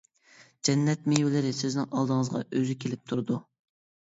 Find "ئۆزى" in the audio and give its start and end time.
2.47-2.79